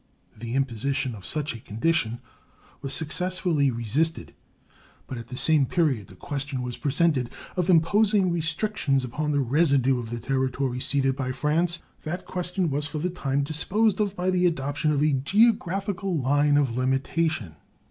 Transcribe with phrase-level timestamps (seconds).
[0.35, 2.21] The imposition of such a condition
[2.81, 4.33] was successfully resisted;
[5.05, 9.99] but at the same period the question was presented of imposing restrictions upon the residue
[9.99, 11.83] of the territory ceded by France.
[12.01, 16.57] That question was for the time disposed of by the adoption of a geographical line
[16.57, 17.57] of limitation.